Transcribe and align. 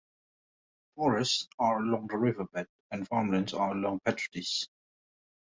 Forests 0.95 1.47
are 1.59 1.77
along 1.79 2.07
the 2.07 2.17
riverbed 2.17 2.65
and 2.89 3.07
farmlands 3.07 3.53
are 3.53 3.69
along 3.73 3.99
Petrades. 3.99 4.67